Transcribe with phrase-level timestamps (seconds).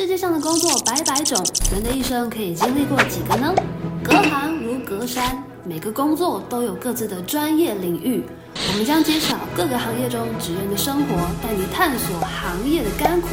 [0.00, 1.36] 世界上的工作百百种，
[1.70, 3.54] 人的一生可以经历过几个呢？
[4.02, 8.24] 隔行如隔山，每个工作都有各自的专业领域。
[8.72, 13.28] 我们将揭晓各个行业中职人的生活，带你探索行业的甘苦。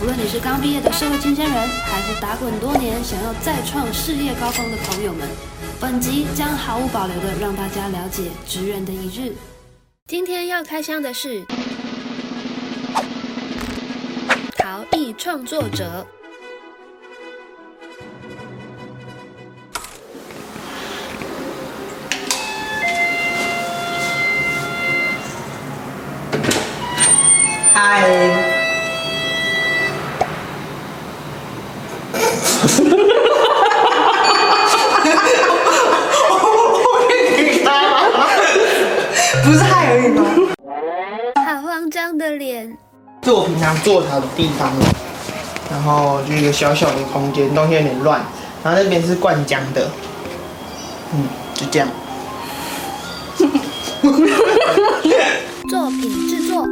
[0.00, 5.28] 无论你是刚毕业的社会新鲜人，还是打滚多年想要再创事业高峰的朋友们，
[5.78, 9.34] 本集将毫无保留地让大家了解职人的一日。
[10.06, 11.44] 今天要开箱的是。
[14.98, 16.04] 艺创作者，
[27.72, 28.37] 嗨，
[43.68, 44.72] 常做陶的地方，
[45.70, 48.18] 然后就一个小小的空间，东西有点乱。
[48.64, 49.86] 然后那边是灌浆的，
[51.12, 51.86] 嗯，就这样。
[55.68, 56.64] 作品制作，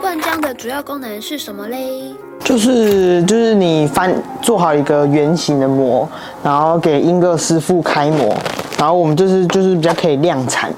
[0.00, 2.14] 灌浆的主要功能是什么嘞？
[2.42, 6.08] 就是就是你翻做好一个圆形的模，
[6.42, 8.34] 然后给英哥师傅开模，
[8.78, 10.72] 然后我们就是就是比较可以量产。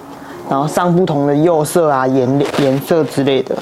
[0.51, 3.57] 然后上不同的釉色啊、颜颜色之类的。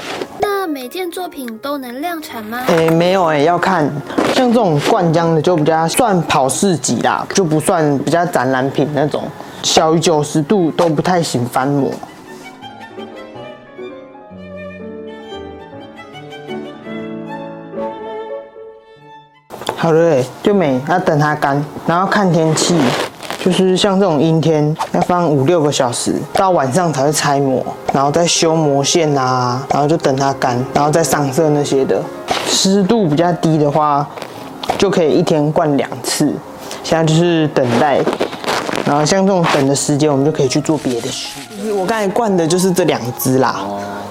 [0.93, 2.65] 件作品都能量产吗？
[2.67, 3.91] 诶，没有诶，要看。
[4.35, 9.25] 像这种灌浆的就比较算跑市集啦，就不算比较展览品那种。
[9.63, 11.91] 小于九十度都不太行翻模。
[19.75, 22.77] 好了，就没，要等它干，然后看天气。
[23.45, 27.61] 就是像这种阴天，要放五六个小时，到晚上才会拆模，
[27.93, 32.01] 然后再修模线啊，然后就等它干，然后再上色那些的。
[32.47, 34.09] 湿度比较低的话，
[34.79, 36.33] 就可以一天灌两次。
[36.85, 38.01] 现在就是等待，
[38.87, 41.41] 然后像这种等的时间，我们就可以去做别的事。
[41.59, 43.57] 就是我刚才灌的就是这两只啦，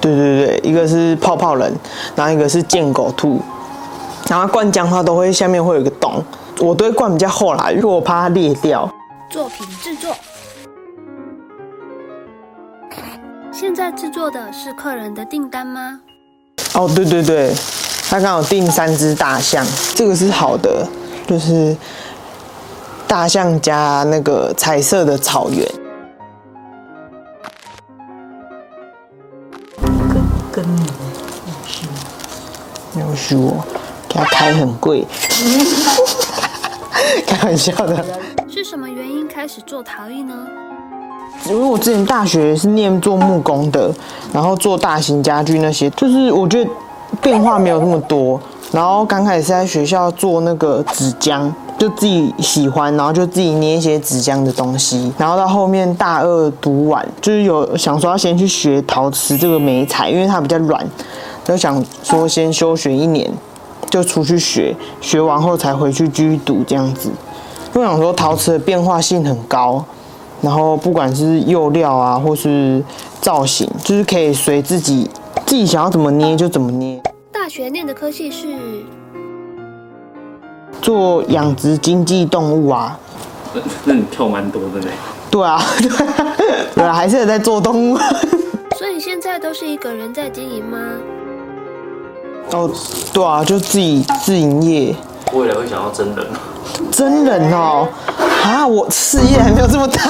[0.02, 1.74] 对对对，一个是泡泡人，
[2.18, 3.40] 然后一个是贱狗兔。
[4.28, 6.22] 然后灌浆的话，都会下面会有一个洞，
[6.60, 8.90] 我都会灌比较厚啦，因为我怕它裂掉。
[9.32, 10.14] 作品制作，
[13.50, 16.02] 现在制作的是客人的订单吗？
[16.74, 17.54] 哦，对对对，
[18.10, 19.66] 他刚好订三只大象，
[19.96, 20.86] 这个是好的，
[21.26, 21.74] 就是
[23.08, 25.66] 大象加那个彩色的草原。
[29.82, 30.22] 跟
[30.52, 31.94] 跟你有事吗？
[32.94, 33.64] 没有说，
[34.10, 35.08] 给他开很贵，
[37.28, 38.04] 开玩笑的。
[38.48, 40.34] 是什么原因开始做陶艺呢？
[41.48, 43.92] 因为我之前大学是念做木工的，
[44.34, 46.70] 然后做大型家具那些，就是我觉得
[47.22, 48.40] 变化没有那么多。
[48.72, 55.12] 然后刚开始是在学校做那个纸浆，就自己喜欢，然后就自己捏一些纸浆的东西。
[55.18, 60.86] 然后到后面大二读完，就是有想说要先去学陶瓷这个美材，因为它比较软，
[61.44, 63.30] 就想说先休学一年，
[63.90, 67.12] 就出去学，学完后才回去继续读这样子。
[67.74, 69.84] 我想说，陶瓷的变化性很高，
[70.42, 72.84] 然后不管是釉料啊，或是
[73.22, 75.10] 造型，就是可以随自己
[75.46, 77.02] 自己想要怎么捏就怎么捏。
[77.32, 78.58] 大学念的科系是
[80.82, 83.00] 做养殖经济动物啊。
[83.84, 84.88] 那你跳蛮多的呢？
[85.32, 85.62] 对啊，
[86.76, 87.98] 对啊，还是有在做动物。
[88.78, 90.78] 所以现在都是一个人在经营吗？
[92.54, 92.70] 哦，
[93.14, 94.96] 对啊，就自己自营业。
[95.34, 96.40] 未来会想要真人吗？
[96.92, 97.88] 真人哦，
[98.44, 100.02] 啊，我事业还没有这么大，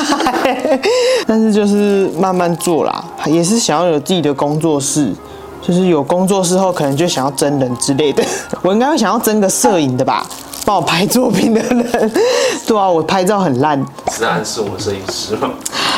[1.28, 5.14] 但是就是慢慢做啦，也是想要有自己的工作室，
[5.62, 8.24] 就是有工作室后可能就想要真人之类的。
[8.64, 10.26] 我应该会想要真个摄影的吧，
[10.66, 12.12] 帮我拍作品的人。
[12.66, 13.84] 对啊，我拍照很烂。
[14.12, 15.52] 是暗示我们摄影师吗？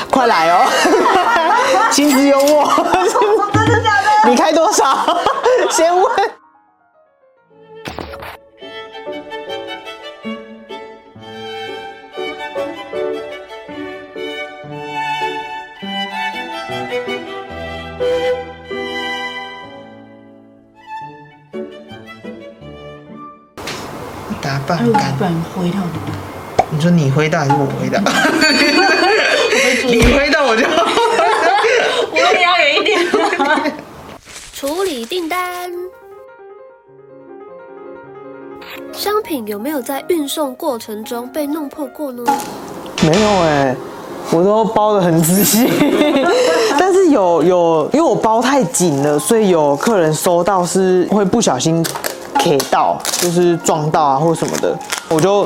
[0.09, 0.65] 快来哦，
[1.91, 3.52] 薪资由我。
[4.33, 4.83] 你开多少？
[5.69, 6.11] 先问。
[24.41, 25.77] 打扮干，不然灰到
[26.71, 27.99] 你说你灰到还是我灰到？
[29.85, 30.65] 你灰到我就，
[32.11, 32.99] 我也要远一点。
[34.65, 35.69] 处理订单，
[38.93, 42.23] 商品有没有在运送过程中被弄破过呢？
[43.01, 43.77] 没有哎、欸，
[44.31, 45.67] 我都包的很仔细。
[46.79, 51.85] 但是有有，因为我包太紧了，所以有客人收到是会不小心。
[52.39, 55.45] K 到，就是撞到啊或什么的，我就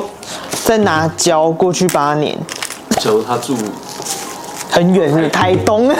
[0.64, 2.36] 再拿胶过去把它粘。
[3.00, 3.56] 假如他住
[4.70, 5.92] 很远是台东，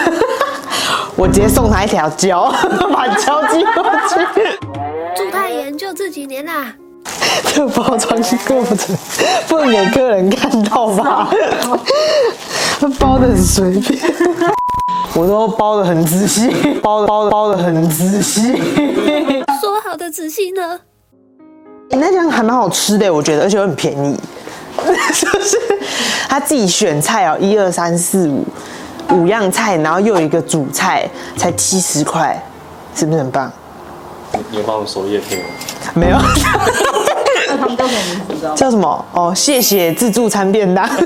[1.19, 2.55] 我直接送他一条胶，
[2.95, 4.59] 把胶寄过去。
[5.17, 6.73] 住太严就这几年啦。
[7.53, 8.97] 这个包装过程
[9.49, 11.29] 不能给客人看到吧？
[12.79, 14.01] 他包的很随便，
[15.15, 16.49] 我都包的很仔细，
[16.81, 18.57] 包的包的包的很仔细。
[19.61, 20.79] 说好的仔细呢？
[21.91, 24.17] 你那家还蛮好吃的，我觉得，而且很便宜。
[24.79, 25.59] 就是
[26.29, 28.45] 他自己选菜哦，一二三四五
[29.11, 32.41] 五样菜，然后又有一个主菜，才七十块，
[32.95, 33.51] 是不是很棒？
[34.51, 35.45] 你有帮我们首页贴吗？
[35.95, 36.19] 没有。
[37.49, 38.53] 那他们叫什么名字？
[38.55, 39.05] 叫什么？
[39.13, 40.87] 哦，谢谢自助餐便当。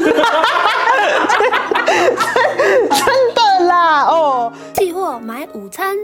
[2.91, 3.01] 真
[3.35, 4.53] 的啦，哦。
[4.75, 5.97] 寄货买午餐。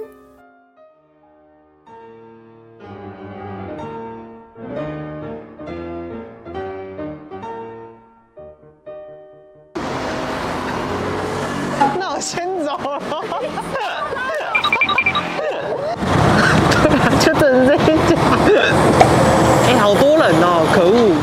[20.30, 21.14] 人哦，可恶！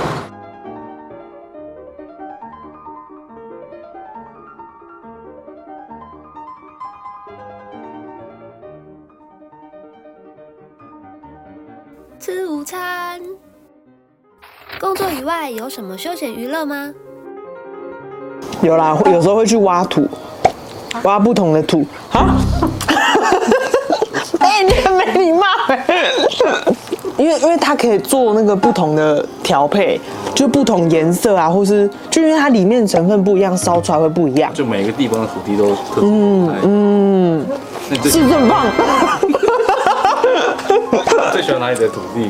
[12.19, 13.21] 吃午餐。
[14.79, 16.91] 工作以外有什么休闲娱乐吗？
[18.63, 20.09] 有啦，有时候会去挖土，
[21.03, 21.85] 挖不同的土。
[22.11, 22.41] 啊？
[24.41, 25.43] 哎、欸，你很没礼貌。
[27.17, 29.99] 因为因为它可以做那个不同的调配，
[30.33, 34.53] 就不同颜色啊，或是就因为它里面成分不一样，烧出来会不一样。
[34.53, 37.45] 就每个地方的土地都特别嗯嗯，
[38.03, 38.65] 是不是很棒？
[41.31, 42.29] 最喜欢哪里的土地？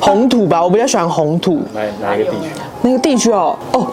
[0.00, 1.62] 红土吧，我比较喜欢红土。
[1.72, 2.48] 哪哪一个地区？
[2.82, 3.86] 那个地区哦哦。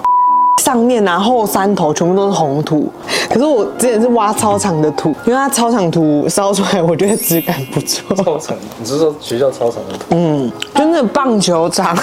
[0.61, 2.91] 上面然后山头全部都是红土，
[3.29, 8.15] 可是我之前是挖操场的土，因为它操场土烧出来，我觉得质感不错。
[8.15, 10.05] 操场，你是说学校操场的土？
[10.11, 11.95] 嗯，就那棒球场。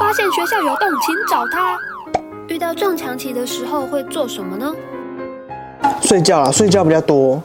[0.00, 1.78] 发现学校有洞，请找他。
[2.48, 4.72] 遇到撞墙期的时候会做什么呢？
[6.00, 7.40] 睡觉啦，睡觉比较多。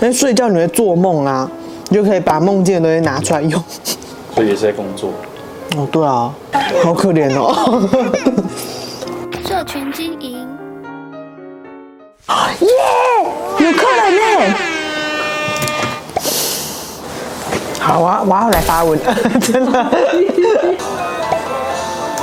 [0.00, 1.48] 因为睡觉你会做梦啊，
[1.88, 3.62] 你就可以把梦见的东西拿出来用。
[4.34, 5.10] 所以也是在工作。
[5.76, 6.32] 哦，对啊，
[6.82, 7.54] 好可怜哦。
[9.46, 10.46] 社群经营，
[12.60, 12.68] 耶，
[13.58, 14.20] 有客人呢。
[17.78, 18.98] 好啊，我要来发文，
[19.40, 19.80] 真的。
[19.80, 19.90] 啊，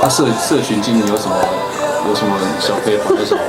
[0.08, 1.34] 社社群经营有什么
[2.08, 3.16] 有什么小配方？
[3.16, 3.40] 有什么？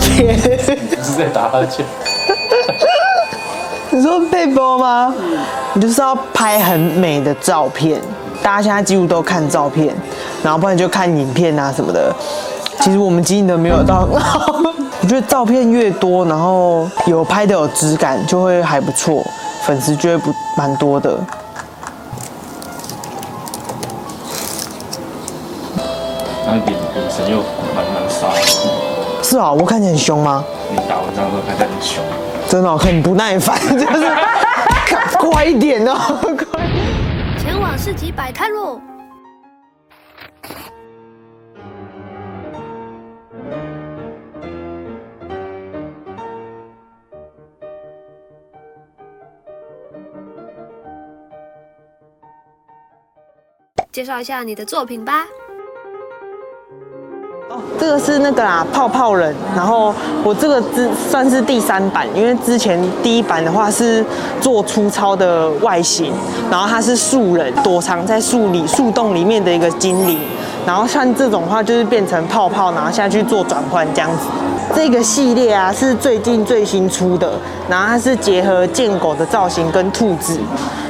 [0.00, 0.36] 天，
[0.90, 1.84] 你是在打哈欠？
[3.90, 5.14] 你说配方吗？
[5.72, 8.00] 你就是要拍很美的照片。
[8.44, 9.94] 大家现在几乎都看照片，
[10.42, 12.14] 然后不然就看影片啊什么的。
[12.80, 14.04] 其实我们经营的没有到，
[15.00, 19.24] 我觉得照片越多，然后有拍的有质感，就会还不错，
[19.62, 21.18] 粉丝就会不蛮多的。
[26.46, 27.38] 那眼眼神又
[27.74, 29.22] 蛮蛮杀的。
[29.22, 30.44] 是啊，我看起来很凶吗？
[30.70, 32.04] 你打文章都看起来很凶。
[32.46, 34.06] 真的很不耐烦，就是
[35.18, 35.96] 快一点哦，
[36.52, 36.62] 快。
[37.54, 38.80] 前往市集摆摊喽！
[53.92, 55.24] 介绍一下你的作品吧。
[57.50, 59.34] 哦这个是那个啦，泡泡人。
[59.54, 64.04] 然后我这个之算是第三版，因为之前第一版的话是
[64.40, 66.12] 做粗糙的外形，
[66.50, 70.18] 然后它是树人躲藏在树里树洞里面的一个精灵，
[70.66, 74.26] 然后像这种的话就是变成泡泡，然后下去做转换这样子。
[74.74, 77.32] 这个系列啊是最近最新出的，
[77.68, 80.38] 然后它是结合贱狗的造型跟兔子，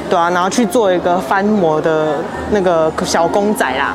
[0.09, 2.15] 对啊，然后去做一个翻模的
[2.51, 3.93] 那个小公仔啦。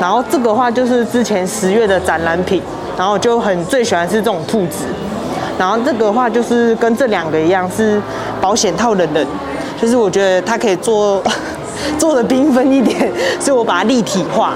[0.00, 2.62] 然后这个话就是之前十月的展览品，
[2.96, 4.86] 然后就很最喜欢是这种兔子，
[5.58, 8.00] 然后这个话就是跟这两个一样是
[8.40, 9.26] 保险套的人，
[9.80, 11.22] 就是我觉得它可以做
[11.98, 14.54] 做的缤纷一点，所以我把它立体化，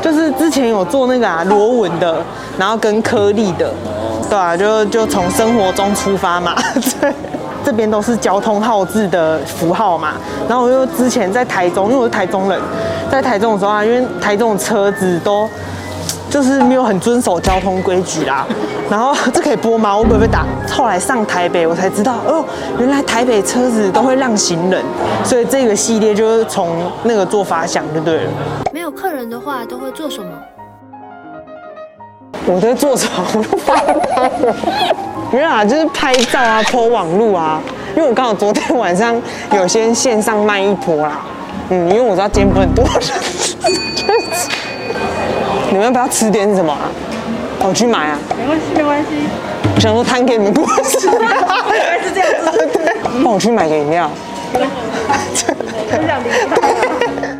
[0.00, 2.22] 就是之前有做那个啊螺纹的，
[2.56, 3.72] 然后跟颗粒的，
[4.30, 6.54] 对啊，就就从生活中出发嘛，
[7.00, 7.12] 对。
[7.64, 10.10] 这边都是交通号志的符号嘛，
[10.46, 12.60] 然后我又之前在台中，因为我是台中人，
[13.10, 15.48] 在台中的时候啊，因为台中的车子都
[16.28, 18.46] 就是没有很遵守交通规矩啦。
[18.90, 19.96] 然后 这可以播吗？
[19.96, 20.44] 我会不会打？
[20.70, 22.44] 后来上台北，我才知道哦，
[22.78, 24.84] 原来台北车子都会让行人，
[25.24, 26.68] 所以这个系列就是从
[27.04, 28.30] 那个做法想就对了。
[28.72, 30.28] 没有客人的话，都会做什么？
[32.46, 33.24] 我在做什么？
[33.34, 34.30] 我就发拍。
[35.32, 37.60] 没有啊，就是拍照啊，po 网路啊。
[37.96, 39.14] 因为我刚好昨天晚上
[39.52, 41.20] 有先线上卖一波啦。
[41.70, 42.94] 嗯，因为我知道今天不很多人。
[45.70, 46.90] 你们要不要吃点什么啊？
[47.60, 48.18] 我去买啊。
[48.38, 49.08] 没关系，没关系。
[49.74, 51.08] 我想说摊给你们过吃。
[51.08, 52.68] 原来是这样子。
[52.72, 52.94] 对。
[53.24, 54.10] 帮我去买个饮料。
[55.90, 57.38] 只想离开。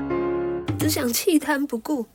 [0.78, 2.06] 只想弃摊不顾。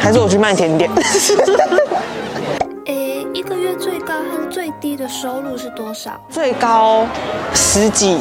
[0.00, 0.88] 还是我去卖甜点。
[3.78, 6.20] 最高和最低的收入是多少？
[6.28, 7.06] 最高
[7.54, 8.18] 十几，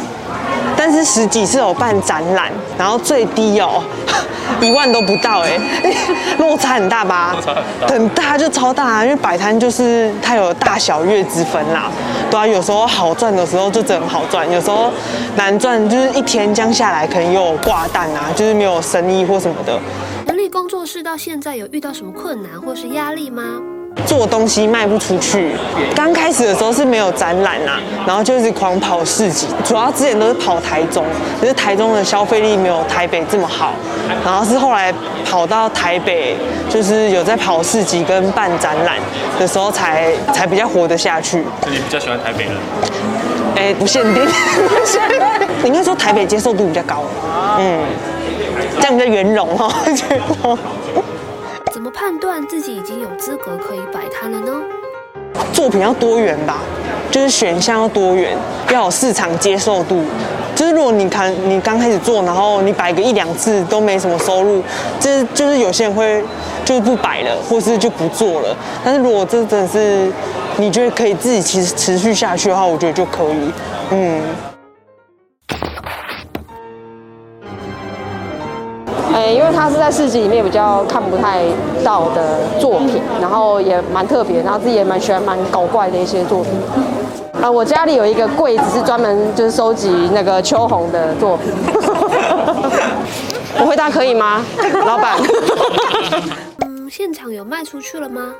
[0.77, 3.81] 但是十几是有办展览，然后最低哦，
[4.61, 5.59] 一万都不到哎，
[6.37, 7.33] 落差很大吧？
[7.33, 9.03] 落差很大，很大就超大啊！
[9.03, 11.89] 因为摆摊就是它有大小月之分啦，
[12.29, 14.91] 对啊，有时候好赚的时候就真的好赚，有时候
[15.35, 19.79] 难赚就是一天这样下来可能又有挂单啊，就是没有生意或什么的。
[20.27, 23.43] 人力工作室到现在有遇到什么困难或是压力吗？
[24.05, 25.51] 做东西卖不出去，
[25.95, 31.03] 刚开始的时候是没有展览啊，然后就是狂跑市集，主要之前都是跑台中，
[31.39, 33.73] 可是台中的消费力没有台北这么好，
[34.23, 34.93] 然后是后来
[35.29, 36.35] 跑到台北，
[36.69, 38.95] 就是有在跑市集跟办展览
[39.39, 41.43] 的时候才才比较活得下去。
[41.67, 42.53] 你比较喜欢台北人？
[43.55, 44.23] 哎，不限定，
[45.65, 47.03] 应该说台北接受度比较高，
[47.59, 47.79] 嗯，
[48.79, 50.21] 这样比较圆融哈， 觉得。
[50.45, 51.16] 怎
[51.87, 54.61] 么判断自己已经有资格可以摆摊了呢？
[55.53, 56.61] 作品要多元吧，
[57.09, 58.37] 就是选项要多元，
[58.73, 60.03] 要有市场接受度。
[60.53, 64.61] 就是如果你看你刚开始做，然后你摆个一两次都没什么收入，
[64.99, 66.21] 就是就是有些人会
[66.65, 68.53] 就是不摆了，或是就不做了。
[68.83, 70.11] 但是如果这真的是
[70.57, 73.53] 你觉得可以自己其实持续下去的话，我觉得就可以，
[73.91, 74.21] 嗯。
[79.17, 81.41] 欸，因为它是在市集里面比较看不太
[81.83, 86.51] 到的作品，然后也蛮特别，然后自己也蛮喜欢蛮搞怪的一些作品。
[87.41, 91.51] 啊，我家里有一个柜子是专门就是收集那个秋红的作品。
[93.59, 94.45] 我回答可以吗，
[94.85, 95.17] 老板？
[96.65, 98.33] 嗯，现场有卖出去了吗？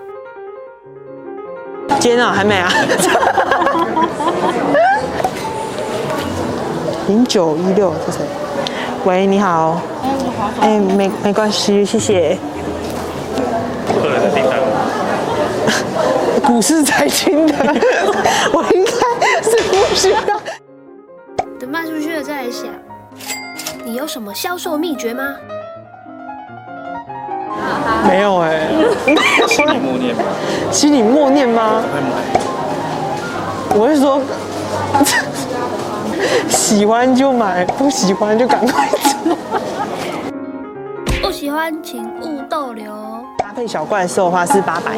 [1.99, 2.71] 今天啊，还没啊。
[7.07, 8.25] 零九一六，这是谁？
[9.05, 9.81] 喂，你好。
[10.61, 12.37] 哎、欸，没没关系，谢谢。
[13.87, 14.59] 客人的订单。
[16.45, 17.53] 股市财经的，
[18.53, 20.19] 我应该是不需要。
[21.59, 22.65] 等卖出去了再来想。
[23.85, 25.23] 你有什么销售秘诀吗？
[28.07, 29.15] 没有哎、欸。
[29.47, 30.23] 心里默念吗？
[30.71, 31.81] 心里默念吗？
[33.71, 34.21] 我是说，
[36.49, 39.37] 喜欢就买，不喜欢就赶快走。
[41.21, 42.91] 不喜欢请勿逗留。
[43.37, 44.97] 搭配小怪兽的话是八百。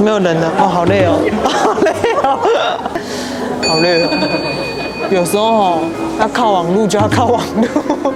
[0.00, 2.38] 没有人了哦，好累哦， 好累哦，
[3.66, 4.08] 好累哦。
[5.10, 5.78] 有时候哦，
[6.20, 8.12] 要靠网路就要靠网路，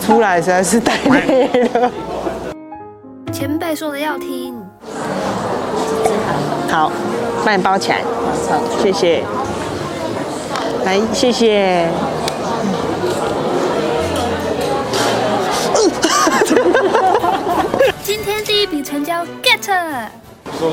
[0.00, 1.90] 出来实在是太累了。
[3.32, 4.63] 前辈说的要听。
[6.74, 6.90] 好，
[7.44, 7.98] 帮你包起来。
[8.50, 9.22] 好，谢谢。
[10.84, 11.86] 来，谢谢。
[18.02, 19.70] 今天第一笔成交 get，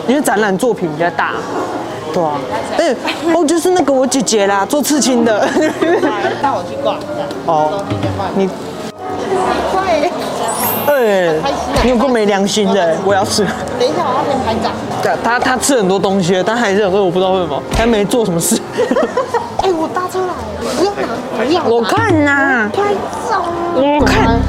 [0.07, 1.33] 因为展览作品比较大，
[2.11, 2.39] 对啊。
[2.79, 2.95] 哎，
[3.35, 5.47] 哦，就是那个我姐姐啦，做刺青的。
[6.41, 6.97] 带我去逛。
[7.45, 7.79] 哦，
[8.35, 8.49] 你。
[10.85, 10.93] 快。
[10.95, 11.33] 哎，
[11.83, 13.43] 你有够没良心的，我要吃。
[13.79, 14.69] 等一下，我要先拍照。
[15.01, 18.59] 对，他他吃很多东西，但还是很饿，我不知道为什么，他没做什么事。
[19.63, 21.63] 哎，我搭车来了，不要拿，不要。
[21.65, 22.93] 我看呐，拍
[23.29, 23.43] 照。
[23.75, 24.39] 我看。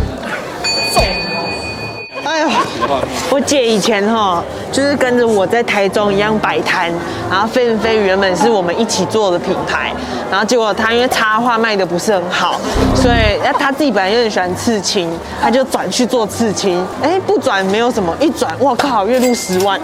[3.31, 6.93] 我姐以前哈，就是跟着我在台中一样摆摊，
[7.31, 9.93] 然后飞飞原本是我们一起做的品牌，
[10.31, 12.61] 然后结果她因为插画卖的不是很好，
[12.95, 15.11] 所以那她自己本来有点喜欢刺青，
[15.41, 16.85] 她就转去做刺青。
[17.03, 19.81] 哎，不转没有什么，一转，我靠，月入十万。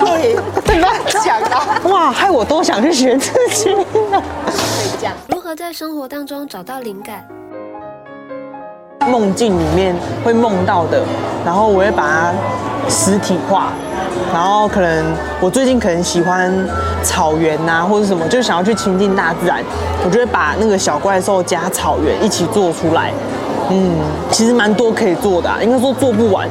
[0.00, 0.34] 哎，
[0.80, 1.80] 乱讲啊！
[1.84, 3.76] 哇，害我多想去学刺青
[4.10, 4.22] 呢。
[5.28, 7.26] 如何在生活当中找到灵感？
[9.08, 9.94] 梦境里面
[10.24, 11.02] 会梦到的，
[11.44, 12.32] 然后我会把它
[12.88, 13.68] 实体化。
[14.32, 15.04] 然后可能
[15.40, 16.52] 我最近可能喜欢
[17.02, 19.62] 草原呐、啊，或者什么，就想要去亲近大自然，
[20.04, 23.12] 我就会把那个小怪兽加草原一起做出来。
[23.70, 23.92] 嗯，
[24.30, 26.48] 其实蛮多可以做的、啊，应该说做不完。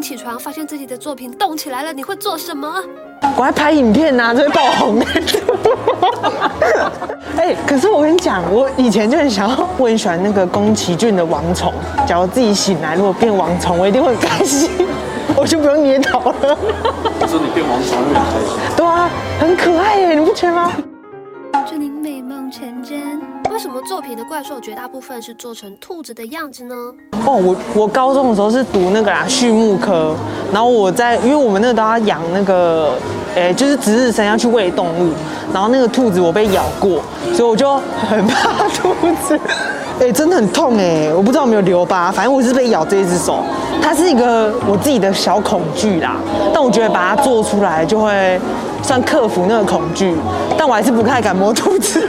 [0.00, 2.82] 起床发现自己的作品动起来了，你会做什么？
[3.36, 5.00] 我还拍影片呐、啊，就会爆红。
[7.36, 11.72] 哎、欸，可是我跟你讲，我以前就很想要，我很喜欢那个宫崎骏的王虫。
[12.06, 14.70] 假如自己醒来如果变王虫，我一定会很开心。
[15.36, 16.58] 我就不用捏头了。
[17.20, 18.56] 我说你变王虫会很开心。
[18.76, 20.72] 对啊，很可爱耶，你不觉得吗？
[21.68, 22.98] 祝您美梦成真。
[23.82, 26.74] 作品的怪兽绝大部分是做成兔子的样子呢？
[27.26, 30.14] 哦，我我高中的时候是读那个啦，畜牧科。
[30.52, 32.94] 然后我在，因为我们那个都要养那个，
[33.34, 35.12] 哎，就是值日生要去喂动物。
[35.52, 37.00] 然后那个兔子我被咬过，
[37.32, 37.76] 所以我就
[38.08, 38.94] 很怕兔
[39.26, 39.38] 子。
[39.98, 41.10] 哎，真的很痛哎！
[41.14, 43.42] 我不知道有没有留疤，反正我是被咬这一只手。
[43.80, 46.16] 它是一个我自己的小恐惧啦，
[46.52, 48.38] 但我觉得把它做出来就会
[48.82, 50.14] 算克服那个恐惧。
[50.58, 52.06] 但我还是不太敢摸兔子。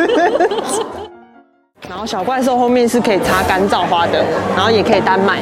[1.98, 4.24] 然后小怪兽后面是可以插干燥花的，
[4.56, 5.42] 然后也可以单卖。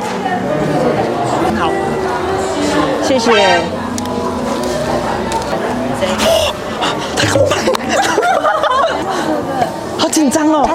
[1.60, 1.70] 好，
[3.04, 3.60] 谢谢。
[7.18, 7.58] 太可怕
[9.98, 10.66] 好紧张哦！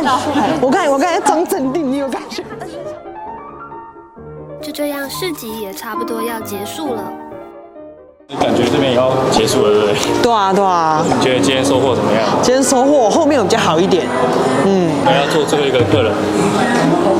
[0.61, 2.45] 我看我刚才装镇定，你有感觉？
[4.61, 7.03] 就这样，市集也差不多要结束了。
[8.39, 10.23] 感觉这边也要结束了，对不对？
[10.23, 11.05] 对啊，对啊。
[11.05, 12.23] 你觉得今天收获怎么样？
[12.43, 14.07] 今天收获后面有比较好一点。
[14.65, 14.91] 嗯。
[15.05, 16.13] 还要做最后一个客人。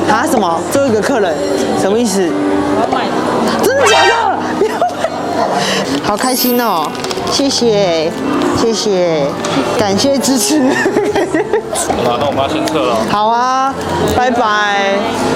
[0.09, 0.25] 啊？
[0.31, 0.61] 什么？
[0.71, 1.35] 最后一个客人？
[1.81, 2.31] 什么意思？
[2.31, 3.07] 我要买。
[3.63, 4.39] 真的假的？
[4.61, 4.71] 你？
[6.05, 6.87] 好开心哦！
[7.33, 8.11] 谢谢，
[8.57, 9.27] 谢谢，
[9.79, 10.61] 感谢支持。
[12.05, 12.97] 好，那我们要先撤了。
[13.11, 13.75] 好啊，
[14.17, 14.95] 拜拜，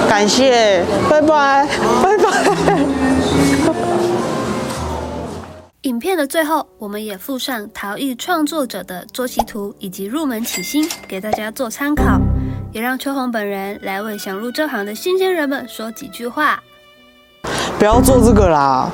[0.09, 1.67] 感谢，拜拜，
[2.03, 3.14] 拜拜。
[5.85, 12.19] 影片的最后，我们也附上陶艺创作者的作息图以及入门起薪，给大家做参考，
[12.71, 16.59] 也让秋红本人来为想入这行的新鲜人们说几句话。
[17.77, 18.89] 不要做这个啦！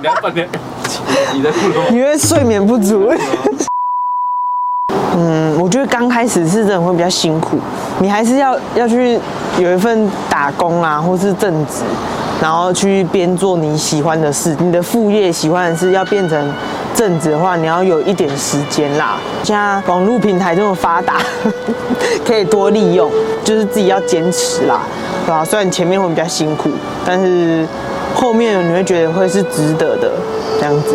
[0.00, 0.48] 你要半天，
[1.32, 1.50] 你在
[1.92, 3.08] 因为睡眠不足。
[5.14, 7.60] 嗯，我觉得刚开始是真的会比较辛苦，
[8.00, 9.16] 你还是要要去
[9.60, 11.84] 有一份打工啊，或是正职，
[12.40, 16.52] 然后去边做你喜欢的事，你的副业喜欢的事要变成
[16.94, 19.18] 正职的话，你要有一点时间啦。
[19.42, 21.16] 现在网络平台这么发达，
[22.26, 23.10] 可以多利用，
[23.44, 24.80] 就是自己要坚持啦，
[25.24, 25.44] 对吧？
[25.44, 26.70] 虽然前面会比较辛苦，
[27.04, 27.66] 但是
[28.14, 30.12] 后面你会觉得会是值得的，
[30.58, 30.94] 这样子。